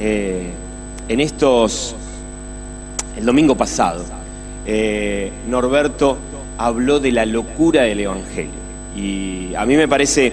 [0.00, 0.50] Eh,
[1.06, 1.94] en estos,
[3.16, 4.02] el domingo pasado,
[4.66, 6.18] eh, Norberto
[6.58, 8.62] habló de la locura del Evangelio.
[8.96, 10.32] Y a mí me parece,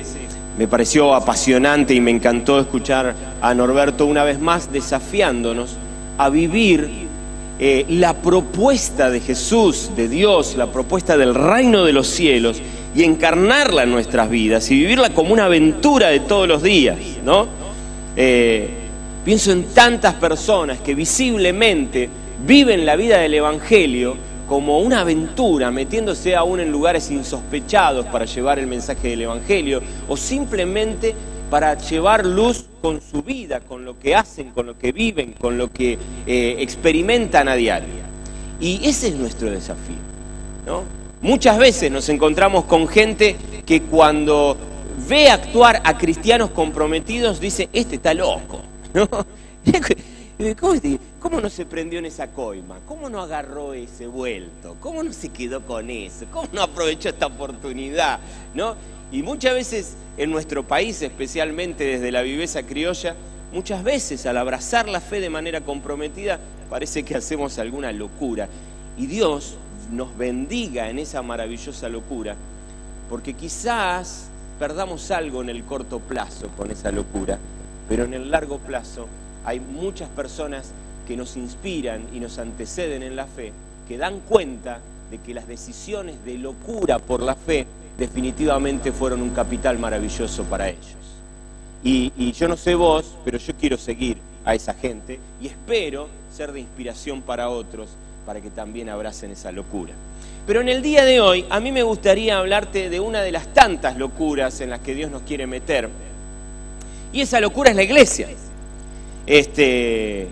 [0.57, 5.77] me pareció apasionante y me encantó escuchar a Norberto una vez más desafiándonos
[6.17, 6.89] a vivir
[7.59, 12.61] eh, la propuesta de Jesús, de Dios, la propuesta del reino de los cielos
[12.95, 17.47] y encarnarla en nuestras vidas y vivirla como una aventura de todos los días, ¿no?
[18.15, 18.69] Eh,
[19.23, 22.09] pienso en tantas personas que visiblemente
[22.45, 24.15] viven la vida del Evangelio
[24.49, 30.17] como una aventura, metiéndose aún en lugares insospechados para llevar el mensaje del Evangelio, o
[30.17, 31.13] simplemente
[31.51, 35.59] para llevar luz con su vida, con lo que hacen, con lo que viven, con
[35.59, 38.09] lo que eh, experimentan a diario.
[38.59, 39.95] Y ese es nuestro desafío.
[41.21, 44.57] Muchas veces nos encontramos con gente que cuando
[45.07, 48.61] ve actuar a cristianos comprometidos dice, este está loco.
[48.93, 49.07] ¿no?
[51.19, 52.79] ¿Cómo, no se prendió en esa coima?
[52.87, 54.77] ¿Cómo no agarró ese vuelto?
[54.79, 56.27] ¿Cómo no se quedó con eso?
[56.31, 58.21] ¿Cómo no aprovechó esta oportunidad?
[58.53, 58.75] ¿No?
[59.11, 63.17] Y muchas veces en nuestro país, especialmente desde la viveza criolla,
[63.51, 68.47] muchas veces al abrazar la fe de manera comprometida parece que hacemos alguna locura.
[68.97, 69.57] Y Dios
[69.91, 72.37] nos bendiga en esa maravillosa locura,
[73.09, 77.37] porque quizás perdamos algo en el corto plazo con esa locura,
[77.89, 79.05] pero en el largo plazo
[79.45, 80.71] hay muchas personas
[81.07, 83.51] que nos inspiran y nos anteceden en la fe,
[83.87, 87.65] que dan cuenta de que las decisiones de locura por la fe
[87.97, 90.95] definitivamente fueron un capital maravilloso para ellos.
[91.83, 96.51] Y, yo no sé vos, pero yo quiero seguir a esa gente y espero ser
[96.51, 97.89] de inspiración para otros
[98.25, 99.93] para que también abracen esa locura.
[100.45, 103.53] Pero en el día de hoy a mí me gustaría hablarte de una de las
[103.53, 105.89] tantas locuras en las que Dios nos quiere meter.
[107.11, 108.27] Y esa locura es la iglesia.
[109.29, 110.27] Este,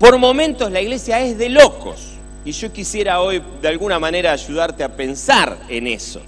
[0.00, 2.14] por momentos la iglesia es de locos.
[2.46, 6.22] Y yo quisiera hoy de alguna manera ayudarte a pensar en eso.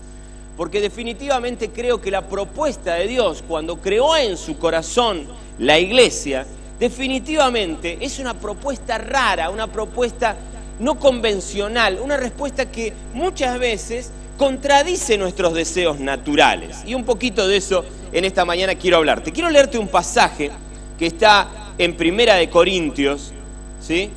[0.55, 5.27] Porque definitivamente creo que la propuesta de Dios cuando creó en su corazón
[5.59, 6.45] la iglesia,
[6.79, 10.37] definitivamente es una propuesta rara, una propuesta
[10.79, 16.83] no convencional, una respuesta que muchas veces contradice nuestros deseos naturales.
[16.85, 17.83] Y un poquito de eso
[18.13, 19.33] en esta mañana quiero hablarte.
[19.33, 20.51] Quiero leerte un pasaje
[20.99, 23.33] que está en Primera de Corintios,
[23.81, 24.11] ¿sí?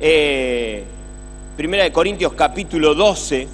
[0.00, 0.82] Eh,
[1.54, 3.46] Primera de Corintios capítulo 12,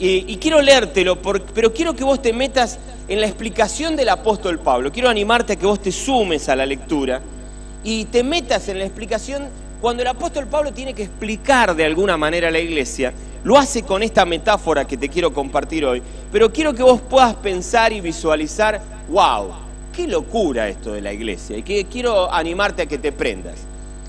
[0.00, 4.90] y, quiero leértelo, pero quiero que vos te metas en la explicación del apóstol Pablo.
[4.90, 7.22] Quiero animarte a que vos te sumes a la lectura
[7.84, 9.44] y te metas en la explicación
[9.80, 13.12] cuando el apóstol Pablo tiene que explicar de alguna manera a la iglesia.
[13.44, 17.36] Lo hace con esta metáfora que te quiero compartir hoy, pero quiero que vos puedas
[17.36, 19.65] pensar y visualizar, wow,
[19.96, 23.54] qué locura esto de la iglesia y que quiero animarte a que te prendas.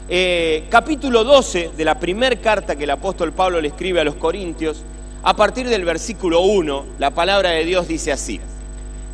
[0.10, 4.16] Eh, capítulo 12 de la primera carta que el apóstol Pablo le escribe a los
[4.16, 4.84] Corintios,
[5.24, 8.42] a partir del versículo 1, la palabra de Dios dice así.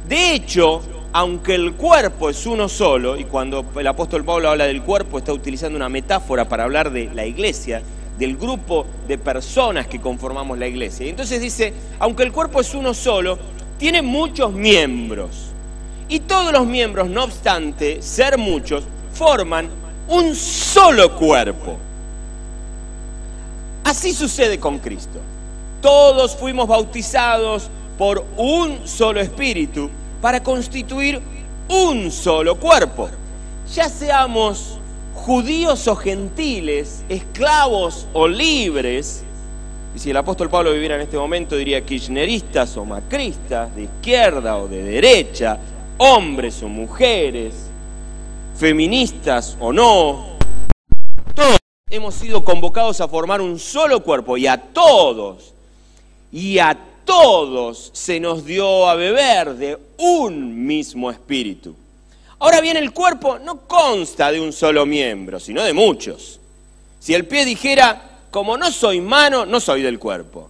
[0.09, 4.81] De hecho, aunque el cuerpo es uno solo, y cuando el apóstol Pablo habla del
[4.81, 7.83] cuerpo está utilizando una metáfora para hablar de la iglesia,
[8.17, 11.05] del grupo de personas que conformamos la iglesia.
[11.05, 13.37] Y entonces dice, aunque el cuerpo es uno solo,
[13.77, 15.52] tiene muchos miembros
[16.13, 18.83] y todos los miembros, no obstante ser muchos,
[19.15, 19.67] forman
[20.07, 21.75] un solo cuerpo.
[23.83, 25.17] Así sucede con Cristo.
[25.81, 29.89] Todos fuimos bautizados por un solo espíritu
[30.21, 31.19] para constituir
[31.67, 33.09] un solo cuerpo.
[33.73, 34.77] Ya seamos
[35.15, 39.23] judíos o gentiles, esclavos o libres,
[39.95, 44.57] y si el apóstol Pablo viviera en este momento diría kirchneristas o macristas, de izquierda
[44.57, 45.57] o de derecha,
[45.97, 47.53] hombres o mujeres,
[48.55, 50.37] feministas o no,
[51.35, 51.57] todos
[51.89, 55.53] hemos sido convocados a formar un solo cuerpo y a todos,
[56.31, 61.75] y a todos se nos dio a beber de un mismo espíritu.
[62.39, 66.39] Ahora bien, el cuerpo no consta de un solo miembro, sino de muchos.
[66.99, 70.49] Si el pie dijera, como no soy mano, no soy del cuerpo,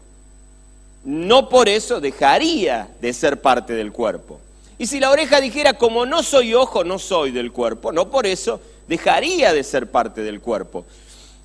[1.03, 4.39] no por eso dejaría de ser parte del cuerpo.
[4.83, 8.27] Y si la oreja dijera, como no soy ojo, no soy del cuerpo, no por
[8.27, 10.83] eso dejaría de ser parte del cuerpo.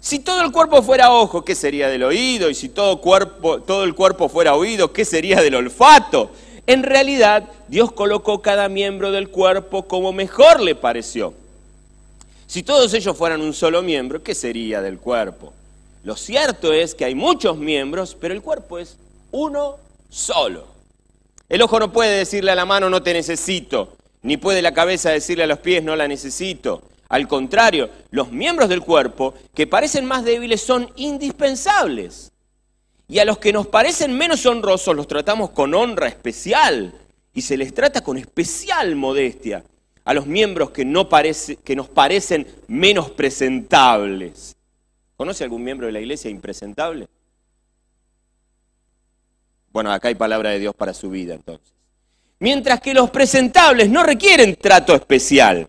[0.01, 2.51] Si todo el cuerpo fuera ojo, ¿qué sería del oído?
[2.51, 6.33] Y si todo, cuerpo, todo el cuerpo fuera oído, ¿qué sería del olfato?
[6.67, 11.33] En realidad, Dios colocó cada miembro del cuerpo como mejor le pareció.
[12.49, 15.53] Si todos ellos fueran un solo miembro, ¿qué sería del cuerpo?
[16.03, 18.97] Lo cierto es que hay muchos miembros, pero el cuerpo es
[19.31, 19.77] uno
[20.11, 20.68] solo.
[21.49, 25.11] El ojo no puede decirle a la mano no te necesito, ni puede la cabeza
[25.11, 26.83] decirle a los pies no la necesito.
[27.09, 32.33] Al contrario, los miembros del cuerpo que parecen más débiles son indispensables.
[33.09, 36.93] Y a los que nos parecen menos honrosos los tratamos con honra especial
[37.33, 39.65] y se les trata con especial modestia
[40.05, 44.57] a los miembros que, no parece, que nos parecen menos presentables.
[45.17, 47.09] ¿Conoce algún miembro de la iglesia impresentable?
[49.73, 51.75] Bueno, acá hay palabra de Dios para su vida entonces.
[52.41, 55.69] Mientras que los presentables no requieren trato especial.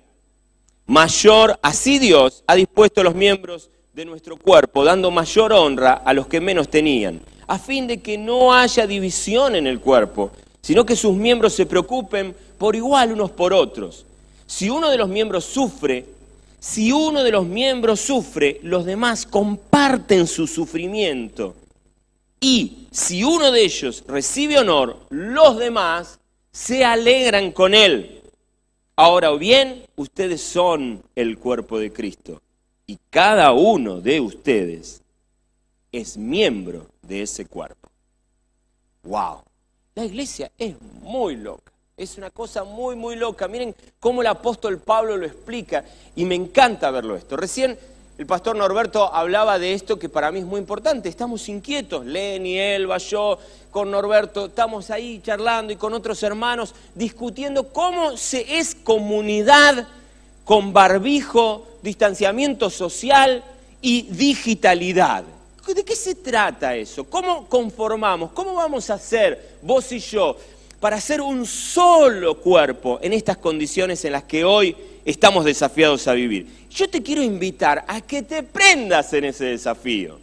[0.85, 6.27] Mayor, así Dios ha dispuesto los miembros de nuestro cuerpo, dando mayor honra a los
[6.27, 10.31] que menos tenían, a fin de que no haya división en el cuerpo,
[10.61, 14.05] sino que sus miembros se preocupen por igual unos por otros.
[14.45, 16.05] Si uno de los miembros sufre,
[16.59, 21.55] si uno de los miembros sufre, los demás comparten su sufrimiento.
[22.39, 26.19] Y si uno de ellos recibe honor, los demás
[26.51, 28.21] se alegran con él.
[28.95, 32.41] Ahora bien, ustedes son el cuerpo de Cristo
[32.85, 35.01] y cada uno de ustedes
[35.91, 37.89] es miembro de ese cuerpo.
[39.03, 39.43] ¡Wow!
[39.95, 41.71] La iglesia es muy loca.
[41.95, 43.47] Es una cosa muy, muy loca.
[43.47, 45.83] Miren cómo el apóstol Pablo lo explica
[46.15, 47.35] y me encanta verlo esto.
[47.35, 47.77] Recién
[48.19, 51.07] el pastor Norberto hablaba de esto que para mí es muy importante.
[51.07, 53.39] Estamos inquietos, Lenny, Elba, yo,
[53.71, 59.87] con Norberto, estamos ahí charlando y con otros hermanos discutiendo cómo se es comunidad
[60.43, 63.41] con barbijo, distanciamiento social
[63.81, 65.23] y digitalidad.
[65.65, 67.05] ¿De qué se trata eso?
[67.05, 68.31] ¿Cómo conformamos?
[68.31, 70.35] ¿Cómo vamos a hacer vos y yo
[70.79, 76.13] para ser un solo cuerpo en estas condiciones en las que hoy estamos desafiados a
[76.13, 76.47] vivir.
[76.69, 80.19] Yo te quiero invitar a que te prendas en ese desafío,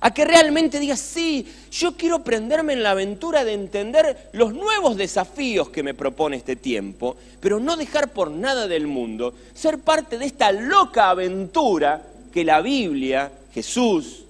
[0.00, 4.96] a que realmente digas, sí, yo quiero prenderme en la aventura de entender los nuevos
[4.96, 10.18] desafíos que me propone este tiempo, pero no dejar por nada del mundo ser parte
[10.18, 12.02] de esta loca aventura
[12.32, 14.24] que la Biblia, Jesús,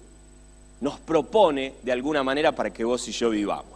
[0.80, 3.73] nos propone de alguna manera para que vos y yo vivamos.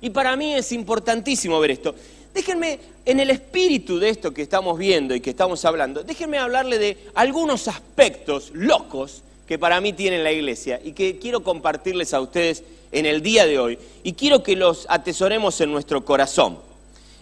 [0.00, 1.94] Y para mí es importantísimo ver esto.
[2.32, 6.78] Déjenme, en el espíritu de esto que estamos viendo y que estamos hablando, déjenme hablarle
[6.78, 12.20] de algunos aspectos locos que para mí tiene la iglesia y que quiero compartirles a
[12.20, 12.62] ustedes
[12.92, 16.58] en el día de hoy y quiero que los atesoremos en nuestro corazón.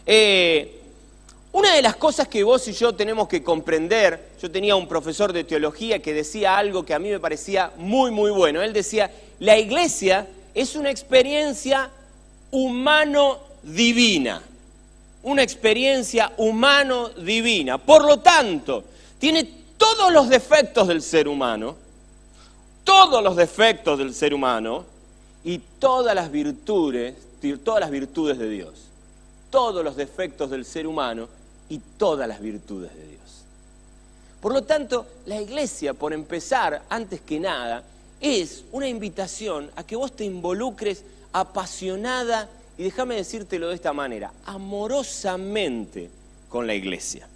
[0.04, 0.74] Eh,
[1.52, 5.32] una de las cosas que vos y yo tenemos que comprender, yo tenía un profesor
[5.32, 8.62] de teología que decía algo que a mí me parecía muy, muy bueno.
[8.62, 9.10] Él decía,
[9.40, 11.90] la iglesia es una experiencia
[12.50, 14.42] humano-divina.
[15.22, 17.78] Una experiencia humano-divina.
[17.78, 18.84] Por lo tanto,
[19.18, 19.44] tiene
[19.76, 21.76] todos los defectos del ser humano,
[22.84, 24.84] todos los defectos del ser humano
[25.44, 27.14] y todas las virtudes,
[27.64, 28.72] todas las virtudes de Dios.
[29.50, 31.28] Todos los defectos del ser humano
[31.68, 33.18] y todas las virtudes de Dios.
[34.40, 37.82] Por lo tanto, la iglesia, por empezar, antes que nada,
[38.20, 44.32] es una invitación a que vos te involucres apasionada, y déjame decírtelo de esta manera,
[44.44, 46.10] amorosamente
[46.48, 47.26] con la iglesia.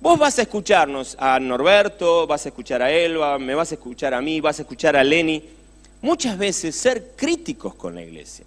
[0.00, 4.14] Vos vas a escucharnos a Norberto, vas a escuchar a Elba, me vas a escuchar
[4.14, 5.42] a mí, vas a escuchar a Lenny,
[6.02, 8.44] muchas veces ser críticos con la iglesia.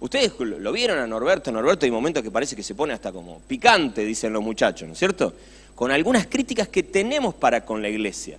[0.00, 3.40] Ustedes lo vieron a Norberto, Norberto hay momentos que parece que se pone hasta como
[3.40, 5.32] picante, dicen los muchachos, ¿no es cierto?
[5.74, 8.36] Con algunas críticas que tenemos para con la iglesia.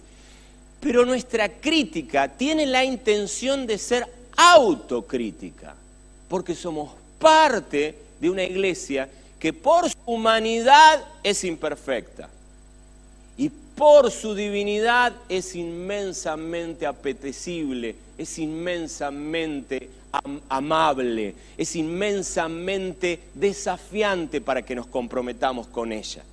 [0.79, 5.75] Pero nuestra crítica tiene la intención de ser autocrítica,
[6.27, 12.29] porque somos parte de una iglesia que por su humanidad es imperfecta
[13.37, 19.89] y por su divinidad es inmensamente apetecible, es inmensamente
[20.49, 26.23] amable, es inmensamente desafiante para que nos comprometamos con ella.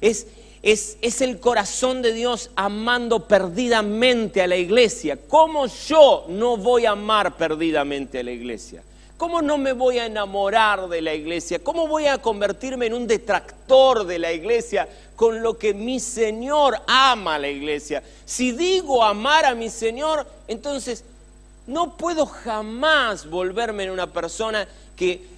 [0.00, 0.26] Es
[0.66, 5.16] es, el corazón de Dios amando perdidamente a la iglesia.
[5.28, 8.82] ¿Cómo yo no voy a amar perdidamente a la iglesia?
[9.16, 11.60] ¿Cómo no me voy a enamorar de la iglesia?
[11.60, 16.82] ¿Cómo voy a convertirme en un detractor de la iglesia con lo que mi Señor
[16.88, 18.02] ama a la iglesia?
[18.24, 21.04] Si digo amar a mi Señor, entonces
[21.68, 25.36] no puedo jamás volverme en una persona que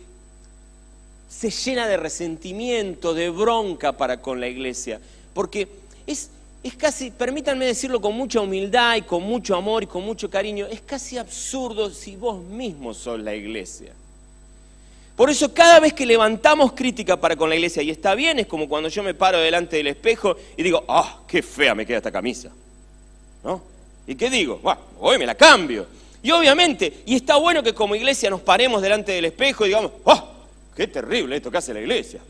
[1.28, 4.98] se llena de resentimiento, de bronca para con la iglesia
[5.38, 5.68] porque
[6.04, 6.30] es,
[6.64, 10.66] es casi, permítanme decirlo con mucha humildad y con mucho amor y con mucho cariño,
[10.68, 13.92] es casi absurdo si vos mismo sos la iglesia.
[15.14, 18.48] Por eso cada vez que levantamos crítica para con la iglesia, y está bien, es
[18.48, 21.98] como cuando yo me paro delante del espejo y digo, ah, qué fea me queda
[21.98, 22.50] esta camisa.
[23.44, 23.62] ¿No?
[24.08, 24.58] ¿Y qué digo?
[24.60, 25.86] Bueno, hoy me la cambio.
[26.20, 29.92] Y obviamente, y está bueno que como iglesia nos paremos delante del espejo y digamos,
[30.04, 30.32] ah,
[30.74, 32.22] qué terrible esto que hace la iglesia.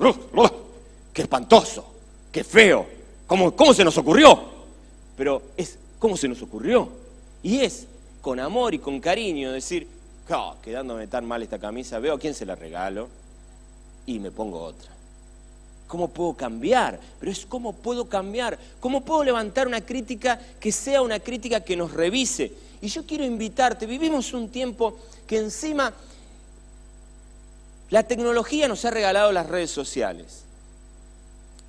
[1.15, 1.95] Qué espantoso,
[2.31, 2.98] qué feo.
[3.29, 4.43] ¿Cómo, cómo se nos ocurrió?
[5.17, 6.89] Pero es, ¿cómo se nos ocurrió?
[7.43, 7.87] Y es
[8.23, 9.87] con amor y con cariño decir,
[10.63, 13.09] quedándome tan mal esta camisa, veo a quién se la regalo
[14.07, 14.91] y me pongo otra.
[15.87, 16.99] ¿Cómo puedo cambiar?
[17.21, 21.77] Pero es cómo puedo cambiar, cómo puedo levantar una crítica que sea una crítica que
[21.77, 22.51] nos revise.
[22.81, 25.93] Y yo quiero invitarte, vivimos un tiempo que encima
[27.91, 30.48] la tecnología nos ha regalado las redes sociales.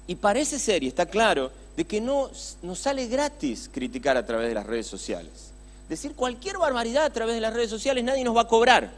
[0.10, 2.30] Y parece ser, y está claro, de que no
[2.62, 5.50] nos sale gratis criticar a través de las redes sociales
[5.89, 8.92] decir cualquier barbaridad a través de las redes sociales, nadie nos va a cobrar.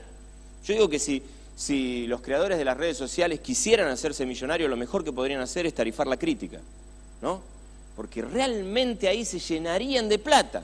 [0.65, 1.23] Yo digo que si,
[2.07, 5.73] los creadores de las redes sociales quisieran hacerse millonarios, lo mejor que podrían hacer es
[5.73, 6.59] tarifar la crítica,
[7.21, 7.41] ¿no?
[7.95, 10.63] Porque realmente ahí se llenarían de plata.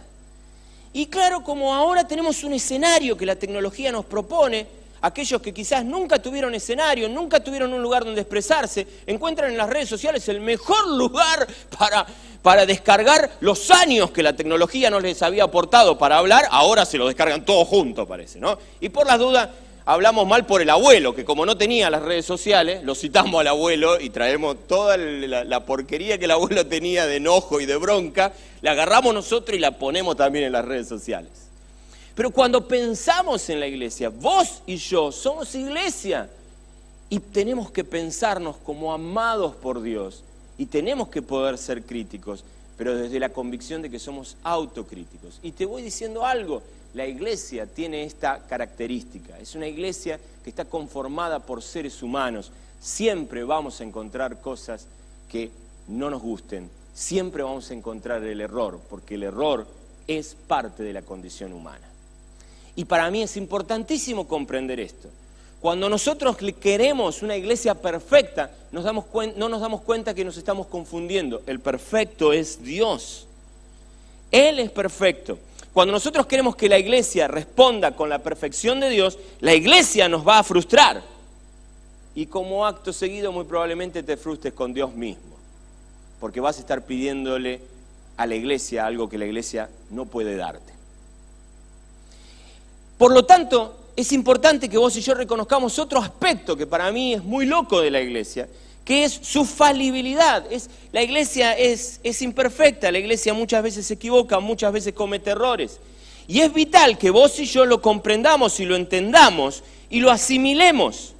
[0.94, 4.68] Y claro, como ahora tenemos un escenario que la tecnología nos propone,
[5.02, 9.70] aquellos que quizás nunca tuvieron escenario, nunca tuvieron un lugar donde expresarse, encuentran en las
[9.70, 12.06] redes sociales el mejor lugar para,
[12.42, 16.98] para descargar los años que la tecnología no les había aportado para hablar, ahora se
[16.98, 18.58] lo descargan todo junto, parece, ¿no?
[18.80, 19.50] Y por las dudas,
[19.86, 23.48] hablamos mal por el abuelo, que como no tenía las redes sociales, lo citamos al
[23.48, 27.78] abuelo y traemos toda la, la, porquería que el abuelo tenía de enojo y de
[27.78, 31.47] bronca, la agarramos nosotros y la ponemos también en las redes sociales.
[32.18, 36.28] Pero cuando pensamos en la iglesia, vos y yo somos iglesia
[37.12, 40.24] y tenemos que pensarnos como amados por Dios
[40.58, 42.44] y tenemos que poder ser críticos,
[42.76, 45.40] pero desde la convicción de que somos autocríticos.
[45.44, 46.64] Y te voy diciendo algo,
[46.96, 52.52] la iglesia tiene esta característica, es una iglesia que está conformada por seres humanos.
[52.82, 54.88] Siempre vamos a encontrar cosas
[55.30, 55.52] que
[55.88, 59.68] no nos gusten, siempre vamos a encontrar el error, porque el error
[60.08, 61.88] es parte de la condición humana.
[62.78, 65.10] Y para mí es importantísimo comprender esto.
[65.60, 68.80] Cuando nosotros queremos una iglesia perfecta, no
[69.50, 71.42] nos damos cuenta que nos estamos confundiendo.
[71.48, 73.26] El perfecto es Dios.
[74.32, 75.40] Él es perfecto.
[75.74, 80.26] Cuando nosotros queremos que la iglesia responda con la perfección de Dios, la iglesia nos
[80.26, 81.02] va a frustrar.
[82.14, 85.24] Y como acto seguido muy probablemente te frustres con Dios mismo.
[86.20, 87.60] Porque vas a estar pidiéndole
[88.18, 90.77] a la iglesia algo que la iglesia no puede darte.
[92.98, 97.14] Por lo tanto, es importante que vos y yo reconozcamos otro aspecto que para mí
[97.14, 98.48] es muy loco de la iglesia,
[98.86, 100.46] que es su falibilidad.
[100.52, 105.80] Es, la iglesia es, imperfecta, la iglesia muchas veces se equivoca, muchas veces comete errores.
[106.28, 111.14] Y es vital que vos y yo lo comprendamos y lo entendamos y lo asimilemos.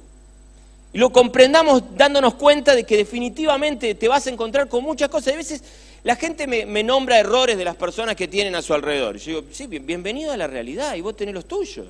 [0.92, 5.34] Y lo comprendamos dándonos cuenta de que definitivamente te vas a encontrar con muchas cosas.
[5.34, 5.62] A veces
[6.04, 9.16] la gente me, me, nombra errores de las personas que tienen a su alrededor.
[9.18, 11.86] Yo digo, sí, bienvenido a la realidad y vos tenés los tuyos.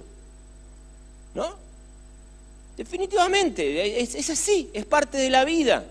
[1.34, 1.68] ¿No?
[2.78, 5.84] Definitivamente, es, así, es parte de la vida.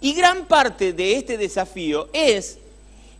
[0.00, 2.58] Y gran parte de este desafío es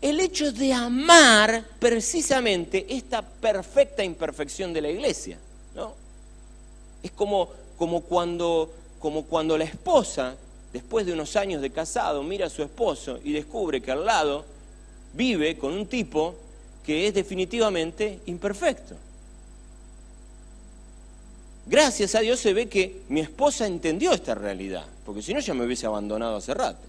[0.00, 5.38] el hecho de amar precisamente esta perfecta imperfección de la iglesia.
[5.76, 5.94] ¿no?
[7.00, 7.48] Es como,
[7.78, 10.34] como, cuando, como cuando la esposa,
[10.72, 14.44] después de unos años de casado, mira a su esposo y descubre que al lado
[15.12, 16.34] vive con un tipo
[16.84, 18.94] que es definitivamente imperfecto.
[21.66, 25.54] Gracias a Dios se ve que mi esposa entendió esta realidad, porque si no ya
[25.54, 26.88] me hubiese abandonado hace rato.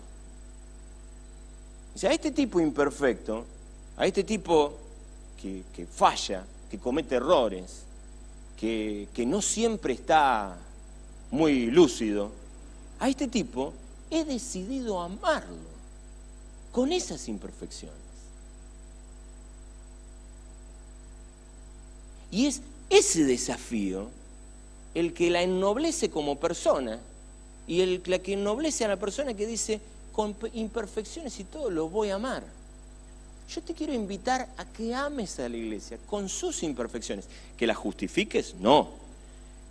[1.95, 3.45] Sea, a este tipo imperfecto,
[3.97, 4.73] a este tipo
[5.41, 7.83] que, falla, que comete errores,
[8.57, 10.55] que no siempre está
[11.31, 12.31] muy lúcido,
[13.01, 13.73] a este tipo
[14.11, 15.57] he decidido amarlo
[16.71, 17.97] con esas imperfecciones.
[22.29, 24.07] Y es ese desafío
[24.93, 26.99] el que la ennoblece como persona
[27.67, 29.81] y el la que ennoblece a la persona que dice,
[30.13, 32.43] con imperfecciones y todo, lo voy a amar.
[33.49, 37.25] Yo te quiero invitar a que ames a la iglesia con sus imperfecciones.
[37.57, 38.53] ¿Que la justifiques?
[38.59, 38.89] No.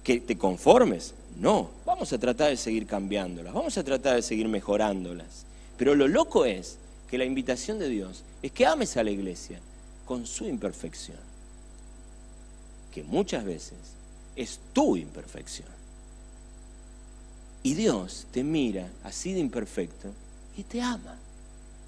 [0.02, 1.14] ¿Que te conformes?
[1.38, 1.70] No.
[1.86, 5.44] Vamos a tratar de seguir cambiándolas, vamos a tratar de seguir mejorándolas.
[5.76, 6.76] Pero lo loco es
[7.10, 9.58] que la invitación de Dios es que ames a la iglesia
[10.06, 11.18] con su imperfección.
[12.92, 13.78] Que muchas veces
[14.36, 15.68] es tu imperfección.
[17.62, 20.08] Y Dios te mira así de imperfecto
[20.56, 21.16] y te ama.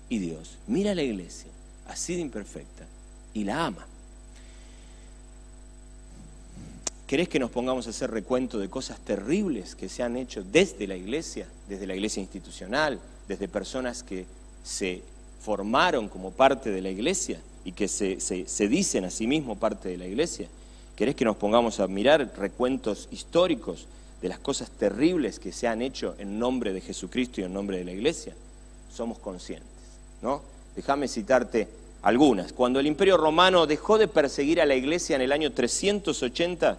[0.09, 1.51] Y Dios mira a la iglesia
[1.89, 2.87] así de imperfecta,
[3.35, 3.87] y la ama.
[7.13, 10.87] ¿Querés que nos pongamos a hacer recuento de cosas terribles que se han hecho desde
[10.87, 14.25] la iglesia, desde la iglesia institucional, desde personas que
[14.65, 15.03] se
[15.43, 18.17] formaron como parte de la iglesia y que se,
[18.67, 20.49] dicen a sí mismos parte de la iglesia?
[20.97, 23.87] ¿Querés que nos pongamos a mirar recuentos históricos
[24.23, 27.77] de las cosas terribles que se han hecho en nombre de Jesucristo y en nombre
[27.77, 28.33] de la iglesia?
[28.91, 29.69] Somos conscientes,
[30.23, 30.41] ¿no?
[30.75, 31.69] Déjame citarte
[32.01, 32.55] algunas.
[32.55, 36.79] Cuando el imperio romano dejó de perseguir a la iglesia en el año 380,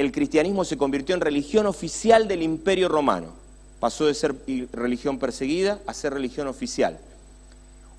[0.00, 3.28] el cristianismo se convirtió en religión oficial del imperio romano.
[3.80, 4.34] Pasó de ser
[4.72, 6.98] religión perseguida a ser religión oficial.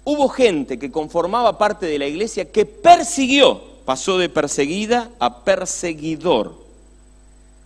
[0.03, 6.55] Hubo gente que conformaba parte de la iglesia que persiguió, pasó de perseguida a perseguidor,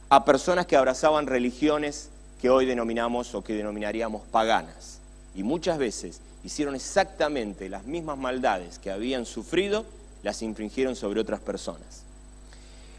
[0.10, 2.10] a personas que abrazaban religiones
[2.42, 5.00] que hoy denominamos o que denominaríamos paganas.
[5.34, 9.86] Y muchas veces hicieron exactamente las mismas maldades que habían sufrido,
[10.24, 12.04] las infringieron sobre otras personas.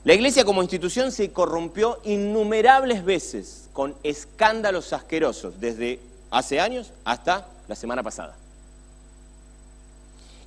[0.07, 5.99] La iglesia como institución se corrompió innumerables veces con escándalos asquerosos, desde
[6.31, 8.37] hace años hasta la semana pasada.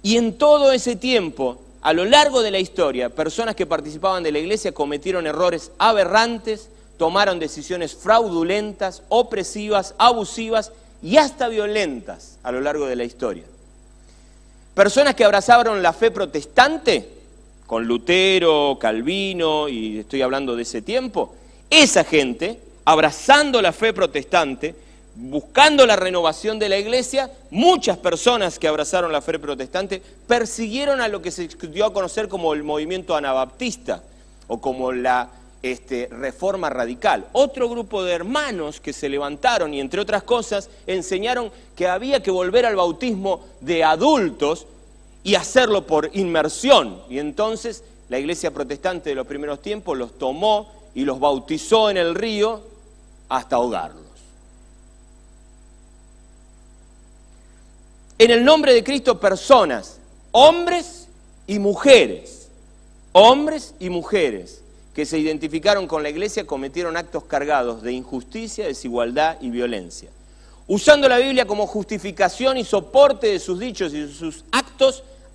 [0.02, 4.32] Y en todo ese tiempo, a lo largo de la historia, personas que participaban de
[4.32, 10.72] la iglesia cometieron errores aberrantes, tomaron decisiones fraudulentas, opresivas, abusivas
[11.04, 13.44] y hasta violentas a lo largo de la historia.
[14.74, 17.19] Personas que abrazaron la fe protestante
[17.70, 21.36] con Lutero, Calvino, y estoy hablando de ese tiempo,
[21.70, 24.74] esa gente, abrazando la fe protestante,
[25.14, 31.10] buscando la renovación de la iglesia, muchas personas que abrazaron la fe protestante persiguieron a
[31.10, 34.02] lo que se dio a conocer como el movimiento anabaptista
[34.48, 35.30] o como la
[35.62, 37.28] este, reforma radical.
[37.34, 42.32] Otro grupo de hermanos que se levantaron y entre otras cosas enseñaron que había que
[42.32, 44.66] volver al bautismo de adultos
[45.24, 47.02] y hacerlo por inmersión.
[47.10, 51.98] Y entonces la iglesia protestante de los primeros tiempos los tomó y los bautizó en
[51.98, 52.62] el río
[53.30, 54.04] hasta ahogarlos.
[58.18, 59.98] En el nombre de Cristo personas,
[60.32, 61.08] hombres
[61.48, 62.50] y mujeres,
[63.14, 64.62] hombres y mujeres
[64.94, 70.10] que se identificaron con la iglesia cometieron actos cargados de injusticia, desigualdad y violencia.
[70.68, 74.69] Usando la Biblia como justificación y soporte de sus dichos y sus actos,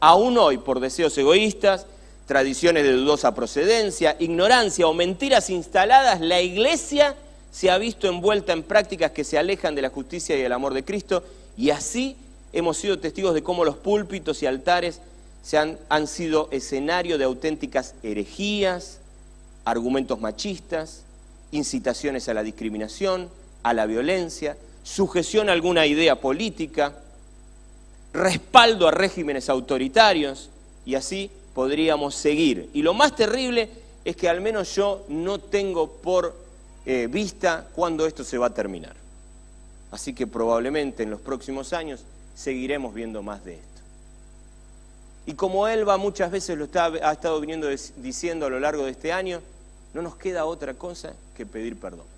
[0.01, 1.87] aún hoy por deseos egoístas,
[2.27, 7.15] tradiciones de dudosa procedencia, ignorancia o mentiras instaladas, la iglesia
[7.53, 10.75] se ha visto envuelta en prácticas que se alejan de la justicia y el amor
[10.75, 11.23] de Cristo
[11.57, 12.17] y así
[12.53, 15.01] hemos sido testigos de cómo los púlpitos y altares
[15.43, 18.99] se han, han sido escenario de auténticas herejías,
[19.65, 21.03] argumentos machistas,
[21.53, 23.29] incitaciones a la discriminación,
[23.63, 26.95] a la violencia, sujeción a alguna idea política,
[28.15, 30.49] respaldo a regímenes autoritarios
[30.87, 32.71] y así podríamos seguir.
[32.73, 33.69] Y lo más terrible
[34.05, 36.35] es que al menos yo no tengo por
[36.87, 38.95] eh, vista cuándo esto se va a terminar.
[39.91, 43.65] Así que probablemente en los próximos años seguiremos viendo más de esto.
[45.27, 49.13] Y como Elba muchas veces lo ha estado viniendo diciendo a lo largo de este
[49.13, 49.41] año,
[49.93, 52.14] no nos queda otra cosa que pedir perdón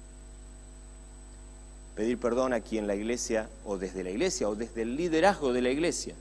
[1.97, 5.63] pedir perdón a quien la iglesia, o desde la iglesia, o desde el liderazgo de
[5.63, 6.15] la iglesia,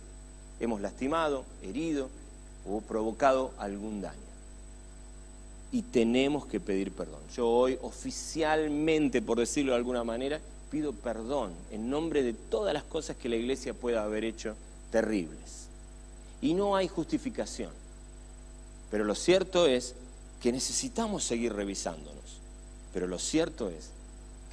[0.61, 2.09] hemos lastimado, herido
[2.65, 4.15] o provocado algún daño.
[5.73, 7.19] Y tenemos que pedir perdón.
[7.35, 10.39] Yo hoy oficialmente, por decirlo de alguna manera,
[10.71, 14.55] pido perdón en nombre de todas las cosas que la iglesia pueda haber hecho
[14.91, 15.67] terribles.
[16.41, 17.71] Y no hay justificación.
[18.89, 19.95] Pero lo cierto es
[20.41, 22.39] que necesitamos seguir revisándonos.
[22.93, 23.89] Pero lo cierto es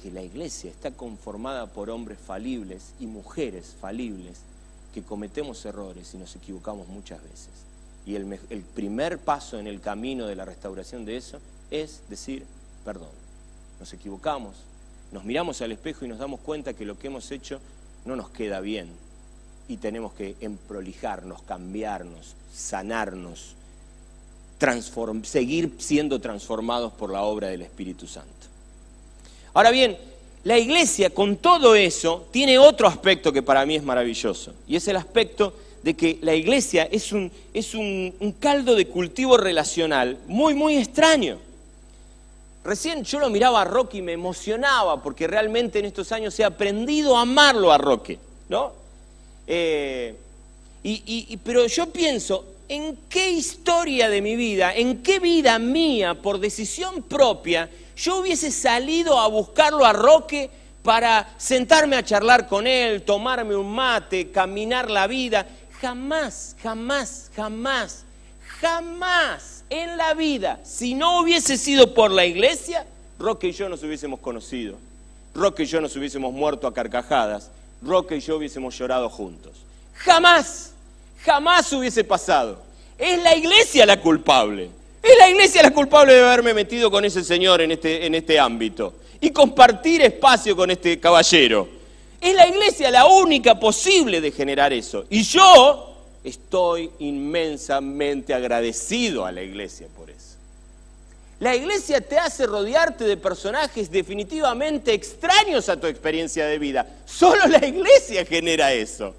[0.03, 4.39] que la iglesia está conformada por hombres falibles y mujeres falibles
[4.93, 7.47] que cometemos errores y nos equivocamos muchas veces.
[8.05, 8.37] Y el,
[8.75, 11.39] primer paso en el camino de la restauración de eso
[11.71, 12.43] es decir
[12.83, 13.07] perdón.
[13.79, 14.57] Nos equivocamos,
[15.13, 17.61] nos miramos al espejo y nos damos cuenta que lo que hemos hecho
[18.03, 18.89] no nos queda bien
[19.69, 23.55] y tenemos que emprolijarnos, cambiarnos, sanarnos,
[25.23, 28.52] seguir siendo transformados por la obra del Espíritu Santo.
[29.53, 29.97] Ahora bien,
[30.43, 34.87] la iglesia con todo eso tiene otro aspecto que para mí es maravilloso, y es
[34.87, 40.53] el aspecto de que la iglesia es un, es un, caldo de cultivo relacional muy,
[40.53, 41.37] muy extraño.
[42.63, 46.45] Recién yo lo miraba a Roque y me emocionaba porque realmente en estos años he
[46.45, 48.71] aprendido a amarlo a Roque, ¿no?
[49.45, 50.15] Eh,
[50.85, 56.39] y, pero yo pienso, ¿en qué historia de mi vida, en qué vida mía, por
[56.39, 60.49] decisión propia, yo hubiese salido a buscarlo a Roque
[60.81, 65.47] para sentarme a charlar con él, tomarme un mate, caminar la vida.
[65.79, 68.05] jamás, jamás, jamás,
[68.59, 72.85] jamás en la vida, si no hubiese sido por la iglesia,
[73.19, 74.77] Roque y yo nos hubiésemos conocido.
[75.33, 77.49] Roque y yo nos hubiésemos muerto a carcajadas.
[77.81, 79.53] Roque y yo hubiésemos llorado juntos.
[79.93, 80.72] Jamás,
[81.23, 82.61] jamás hubiese pasado.
[82.97, 84.69] Es la iglesia la culpable.
[85.01, 88.39] Es la iglesia la culpable de haberme metido con ese señor en este, en este
[88.39, 91.67] ámbito y compartir espacio con este caballero.
[92.21, 95.05] Es la iglesia la única posible de generar eso.
[95.09, 100.37] Y yo estoy inmensamente agradecido a la iglesia por eso.
[101.39, 106.87] La iglesia te hace rodearte de personajes definitivamente extraños a tu experiencia de vida.
[107.05, 109.13] Solo la iglesia genera eso.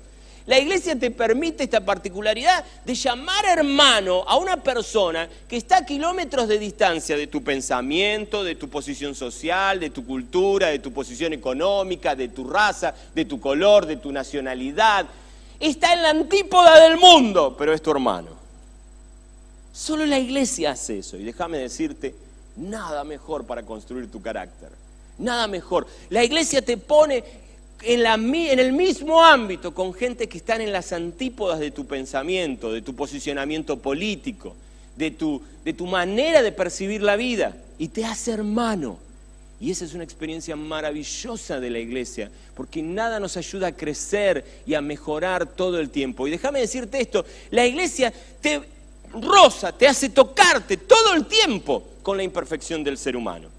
[0.46, 5.86] La iglesia te permite esta particularidad de llamar hermano a una persona que está a
[5.86, 10.92] kilómetros de distancia de tu pensamiento, de tu posición social, de tu cultura, de tu
[10.92, 15.06] posición económica, de tu raza, de tu color, de tu nacionalidad.
[15.58, 18.28] Está en la antípoda del mundo, pero es tu hermano.
[19.72, 21.16] Solo la iglesia hace eso.
[21.16, 22.14] Y déjame decirte,
[22.56, 24.68] nada mejor para construir tu carácter.
[25.18, 25.86] Nada mejor.
[26.10, 27.24] La iglesia te pone
[27.84, 32.82] en, el mismo ámbito con gente que están en las antípodas de tu pensamiento, de
[32.82, 34.54] tu posicionamiento político,
[34.96, 38.98] de tu, de tu manera de percibir la vida y te hace hermano.
[39.60, 44.44] Y esa es una experiencia maravillosa de la iglesia, porque nada nos ayuda a crecer
[44.66, 46.26] y a mejorar todo el tiempo.
[46.26, 48.60] Y déjame decirte esto, la iglesia te
[49.12, 53.53] roza, te hace tocarte todo el tiempo con la imperfección del ser humano.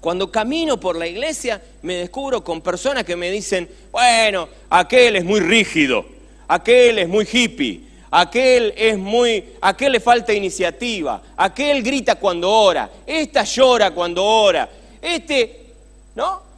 [0.00, 5.24] Cuando camino por la iglesia me descubro con personas que me dicen, bueno, aquel es
[5.24, 6.06] muy rígido,
[6.48, 12.90] aquel es muy hippie, aquel es muy, aquel le falta iniciativa, aquel grita cuando ora,
[13.06, 14.68] esta llora cuando ora,
[15.02, 15.66] este,
[16.14, 16.50] ¿no?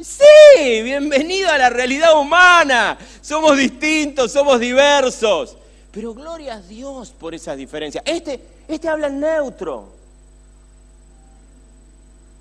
[0.00, 2.98] Sí, bienvenido a la realidad humana.
[3.22, 5.56] Somos distintos, somos diversos.
[5.90, 8.04] Pero gloria a Dios por esas diferencias.
[8.06, 9.88] Este, este habla neutro.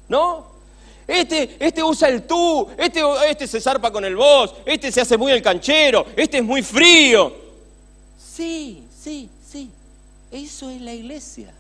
[0.10, 0.56] ¿No?
[1.08, 5.18] Este, este usa el tú, este, este se zarpa con el vos, este se hace
[5.18, 7.32] muy el canchero, este es muy frío.
[8.18, 9.70] Sí, sí, sí.
[10.32, 11.54] Eso es la iglesia.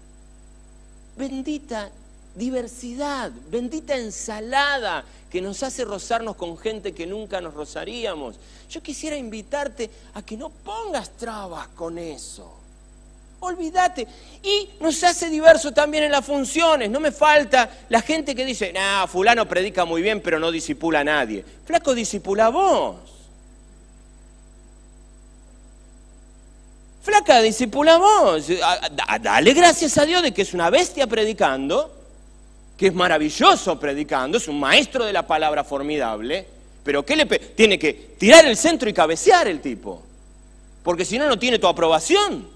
[1.15, 1.91] Bendita
[2.35, 8.35] diversidad, bendita ensalada que nos hace rozarnos con gente que nunca nos rozaríamos.
[8.69, 12.51] Yo quisiera invitarte a que no pongas trabas con eso.
[13.45, 14.07] Olvídate.
[14.41, 16.89] Y nos hace diverso también en las funciones.
[16.89, 21.01] No me falta la gente que dice, nah, fulano predica muy bien, pero no disipula
[21.01, 21.45] a nadie.
[21.65, 22.95] Flaco, disipula vos.
[27.03, 28.47] Flaca, disipula vos.
[29.21, 31.93] Dale gracias a Dios de que es una bestia predicando,
[32.75, 36.47] que es maravilloso predicando, es un maestro de la palabra formidable,
[36.83, 40.01] pero ¿qué le tiene que tirar el centro y cabecear el tipo?
[40.83, 42.54] Porque si no, no tiene tu aprobación.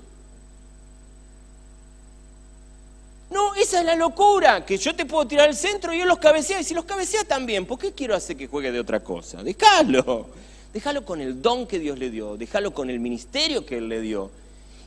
[3.31, 6.17] No, esa es la locura, que yo te puedo tirar el centro y yo los
[6.17, 9.43] cabecea, y si los cabecea también, ¿por qué quiero hacer que juegue de otra cosa?
[9.43, 10.27] Déjalo,
[10.73, 14.01] déjalo con el don que Dios le dio, déjalo con el ministerio que Él le
[14.01, 14.31] dio.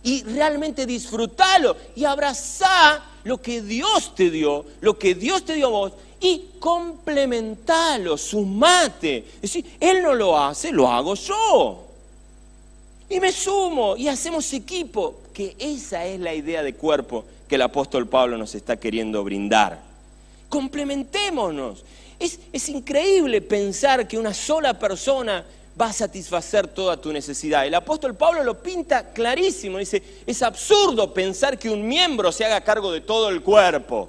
[0.03, 5.69] Y realmente disfrútalo y abrazá lo que Dios te dio, lo que Dios te dio
[5.69, 9.19] a vos, y complementalo, sumate.
[9.37, 11.87] Es decir, Él no lo hace, lo hago yo.
[13.09, 17.61] Y me sumo y hacemos equipo, que esa es la idea de cuerpo que el
[17.61, 19.79] apóstol Pablo nos está queriendo brindar.
[20.49, 21.85] Complementémonos.
[22.19, 25.45] Es, es increíble pensar que una sola persona
[25.79, 27.67] va a satisfacer toda tu necesidad.
[27.67, 29.77] El apóstol Pablo lo pinta clarísimo.
[29.77, 34.09] Dice, es absurdo pensar que un miembro se haga cargo de todo el cuerpo.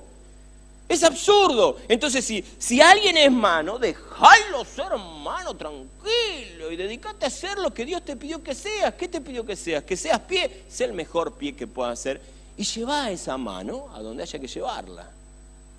[0.88, 1.76] Es absurdo.
[1.90, 7.74] Entonces, si, si alguien es mano, déjalo ser mano tranquilo y dedícate a hacer lo
[7.74, 8.94] que Dios te pidió que seas.
[8.94, 9.84] ¿Qué te pidió que seas?
[9.84, 10.64] Que seas pie.
[10.70, 12.22] Sé el mejor pie que puedas ser
[12.58, 15.10] y lleva esa mano a donde haya que llevarla.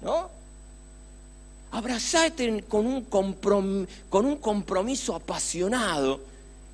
[0.03, 0.29] ¿No?
[1.73, 6.21] Abrazate con un, compromiso apasionado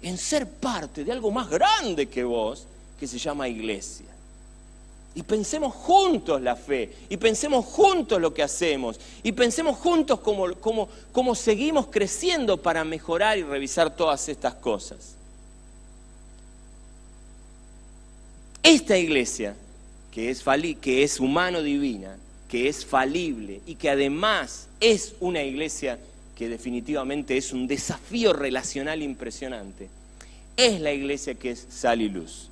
[0.03, 2.65] en ser parte de algo más grande que vos,
[2.99, 4.07] que se llama iglesia.
[5.15, 11.35] Y pensemos juntos la fe, y pensemos juntos lo que hacemos, y pensemos juntos cómo
[11.35, 15.15] seguimos creciendo para mejorar y revisar todas estas cosas.
[18.63, 19.57] Esta iglesia
[20.13, 20.45] que es,
[20.81, 22.17] que es humano divina,
[22.49, 25.99] que es falible y que además es una iglesia
[26.37, 29.89] que definitivamente es un desafío relacional impresionante,
[30.57, 32.49] es la iglesia que es sal y luz.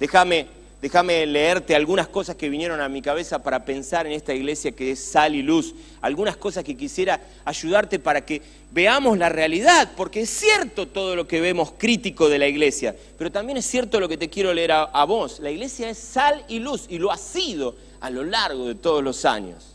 [0.00, 0.46] Déjame,
[0.80, 4.92] déjame leerte algunas cosas que vinieron a mi cabeza para pensar en esta iglesia que
[4.92, 10.22] es sal y luz, algunas cosas que quisiera ayudarte para que veamos la realidad, porque
[10.22, 14.08] es cierto todo lo que vemos crítico de la iglesia, pero también es cierto lo
[14.08, 15.40] que te quiero leer a, vos.
[15.40, 19.02] La iglesia es sal y luz y lo ha sido a lo largo de todos
[19.02, 19.74] los años.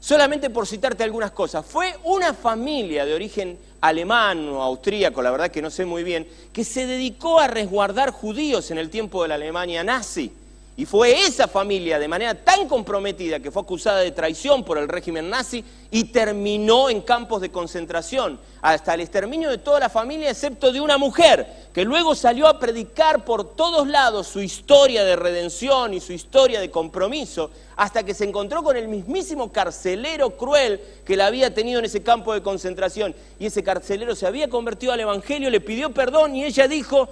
[0.00, 5.50] Solamente por citarte algunas cosas, fue una familia de origen alemán o austríaco, la verdad
[5.50, 9.28] que no sé muy bien, que se dedicó a resguardar judíos en el tiempo de
[9.28, 10.32] la Alemania nazi.
[10.78, 14.88] Y fue esa familia de manera tan comprometida que fue acusada de traición por el
[14.88, 20.28] régimen nazi y terminó en campos de concentración, hasta el exterminio de toda la familia
[20.28, 25.16] excepto de una mujer, que luego salió a predicar por todos lados su historia de
[25.16, 30.78] redención y su historia de compromiso, hasta que se encontró con el mismísimo carcelero cruel
[31.06, 33.14] que la había tenido en ese campo de concentración.
[33.38, 37.08] Y ese carcelero se había convertido al Evangelio, le pidió perdón y ella dijo,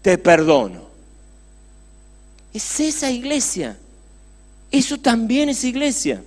[0.00, 0.83] te perdono.
[2.54, 3.76] Es esa iglesia.
[4.70, 6.22] Eso también es iglesia.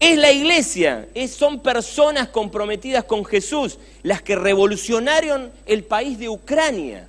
[0.00, 7.08] Es la iglesia, son personas comprometidas con Jesús, las que revolucionaron el país de Ucrania,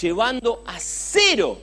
[0.00, 1.58] llevando a cero,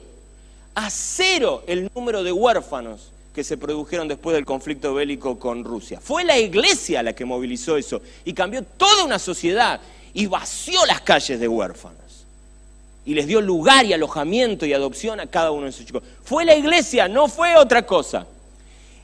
[0.75, 6.01] a cero el número de huérfanos que se produjeron después del conflicto bélico con Rusia.
[6.01, 9.79] Fue la iglesia la que movilizó eso y cambió toda una sociedad
[10.13, 12.02] y vació las calles de huérfanos
[13.05, 16.03] y les dio lugar y alojamiento y adopción a cada uno de esos chicos.
[16.23, 18.27] Fue la iglesia, no fue otra cosa.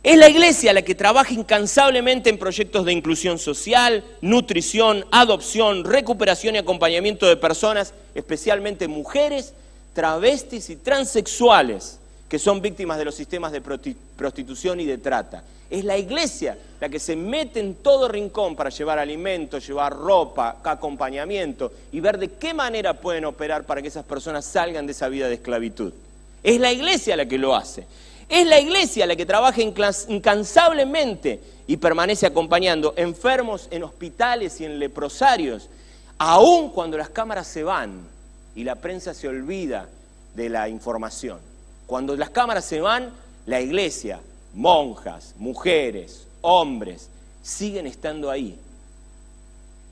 [0.02, 6.56] Es la iglesia la que trabaja incansablemente en proyectos de inclusión social, nutrición, adopción, recuperación
[6.56, 9.54] y acompañamiento de personas, especialmente mujeres,
[9.94, 15.44] travestis y transexuales que son víctimas de los sistemas de prostitución y de trata.
[15.70, 20.58] Es la iglesia la que se mete en todo rincón para llevar alimentos, llevar ropa,
[20.64, 25.10] acompañamiento y ver de qué manera pueden operar para que esas personas salgan de esa
[25.10, 25.94] vida de esclavitud.
[26.42, 27.86] Es la iglesia la que lo hace.
[28.30, 34.80] Es la iglesia la que trabaja incansablemente y permanece acompañando enfermos en hospitales y en
[34.80, 35.70] leprosarios,
[36.18, 38.08] aun cuando las cámaras se van
[38.56, 39.90] y la prensa se olvida
[40.36, 41.40] de la información.
[41.88, 43.12] Cuando las cámaras se van,
[43.46, 44.20] la iglesia,
[44.54, 47.10] monjas, mujeres, hombres,
[47.42, 48.58] siguen estando ahí.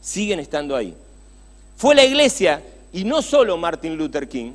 [0.02, 0.94] Siguen estando ahí.
[1.76, 2.62] Fue la iglesia,
[2.94, 4.54] y no solo Martin Luther King,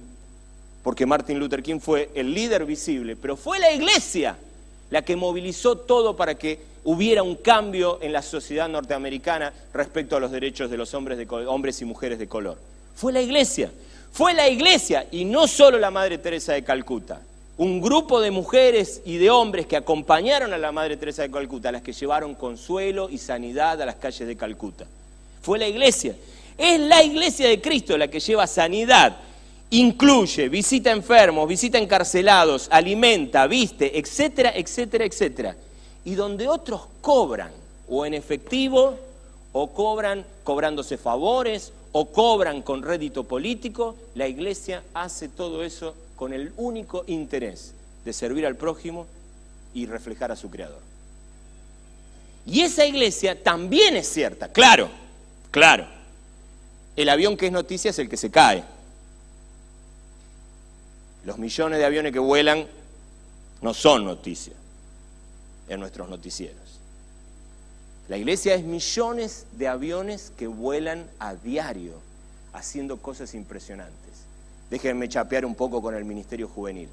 [0.82, 4.36] porque Martin Luther King fue el líder visible, pero fue la iglesia
[4.90, 10.20] la que movilizó todo para que hubiera un cambio en la sociedad norteamericana respecto a
[10.20, 12.58] los derechos de los hombres, de, hombres y mujeres de color.
[12.94, 13.70] Fue la iglesia.
[14.12, 17.20] Fue la iglesia y no solo la Madre Teresa de Calcuta
[17.58, 21.70] un grupo de mujeres y de hombres que acompañaron a la Madre Teresa de Calcuta,
[21.70, 24.86] las que llevaron consuelo y sanidad a las calles de Calcuta.
[25.42, 26.16] Fue la iglesia.
[26.56, 29.16] Es la iglesia de Cristo la que lleva sanidad,
[29.70, 35.56] incluye, visita enfermos, visita encarcelados, alimenta, viste, etcétera, etcétera, etcétera.
[36.04, 37.52] Y donde otros cobran,
[37.88, 38.98] o en efectivo,
[39.52, 46.32] o cobran cobrándose favores, o cobran con rédito político, la iglesia hace todo eso con
[46.32, 47.72] el único interés
[48.04, 49.08] de servir al prójimo
[49.74, 50.78] y reflejar a su Creador.
[52.46, 54.88] Y esa iglesia también es cierta, claro,
[55.50, 55.84] claro.
[56.94, 58.62] El avión que es noticia es el que se cae.
[61.24, 62.68] Los millones de aviones que vuelan
[63.60, 64.52] no son noticia
[65.68, 66.78] en nuestros noticieros.
[68.08, 71.94] La iglesia es millones de aviones que vuelan a diario
[72.52, 74.02] haciendo cosas impresionantes.
[74.72, 76.88] Déjenme chapear un poco con el Ministerio Juvenil.